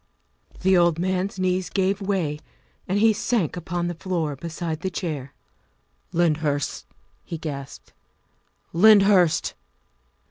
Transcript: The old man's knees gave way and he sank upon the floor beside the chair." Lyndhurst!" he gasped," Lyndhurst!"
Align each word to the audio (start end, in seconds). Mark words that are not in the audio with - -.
The 0.61 0.75
old 0.75 0.97
man's 0.97 1.37
knees 1.37 1.69
gave 1.69 2.01
way 2.01 2.39
and 2.87 2.97
he 2.97 3.13
sank 3.13 3.55
upon 3.55 3.87
the 3.87 3.93
floor 3.93 4.35
beside 4.35 4.79
the 4.79 4.89
chair." 4.89 5.31
Lyndhurst!" 6.11 6.87
he 7.23 7.37
gasped," 7.37 7.93
Lyndhurst!" 8.73 9.53